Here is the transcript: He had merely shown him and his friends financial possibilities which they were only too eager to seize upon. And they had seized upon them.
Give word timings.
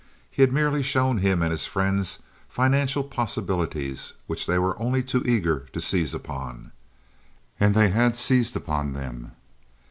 He 0.31 0.41
had 0.41 0.51
merely 0.51 0.81
shown 0.81 1.19
him 1.19 1.43
and 1.43 1.51
his 1.51 1.67
friends 1.67 2.23
financial 2.49 3.03
possibilities 3.03 4.13
which 4.25 4.47
they 4.47 4.57
were 4.57 4.75
only 4.81 5.03
too 5.03 5.21
eager 5.27 5.67
to 5.73 5.79
seize 5.79 6.15
upon. 6.15 6.71
And 7.59 7.75
they 7.75 7.89
had 7.89 8.15
seized 8.15 8.55
upon 8.55 8.93
them. 8.93 9.33